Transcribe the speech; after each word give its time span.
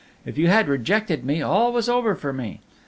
If 0.25 0.35
you 0.35 0.47
had 0.47 0.67
rejected 0.67 1.23
me, 1.23 1.43
all 1.43 1.71
was 1.71 1.87
over 1.87 2.15
for 2.15 2.33
me. 2.33 2.59